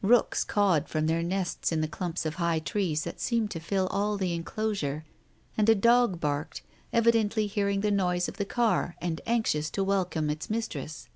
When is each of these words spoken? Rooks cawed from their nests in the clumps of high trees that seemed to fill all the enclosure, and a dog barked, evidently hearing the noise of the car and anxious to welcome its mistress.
Rooks 0.00 0.44
cawed 0.44 0.88
from 0.88 1.08
their 1.08 1.24
nests 1.24 1.72
in 1.72 1.80
the 1.80 1.88
clumps 1.88 2.24
of 2.24 2.36
high 2.36 2.60
trees 2.60 3.02
that 3.02 3.20
seemed 3.20 3.50
to 3.50 3.58
fill 3.58 3.88
all 3.88 4.16
the 4.16 4.32
enclosure, 4.32 5.04
and 5.58 5.68
a 5.68 5.74
dog 5.74 6.20
barked, 6.20 6.62
evidently 6.92 7.48
hearing 7.48 7.80
the 7.80 7.90
noise 7.90 8.28
of 8.28 8.36
the 8.36 8.44
car 8.44 8.94
and 9.00 9.20
anxious 9.26 9.70
to 9.70 9.82
welcome 9.82 10.30
its 10.30 10.48
mistress. 10.48 11.08